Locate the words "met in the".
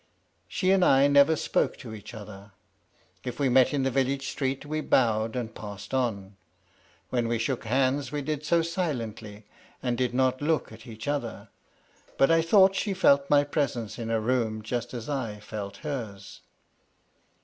3.49-3.91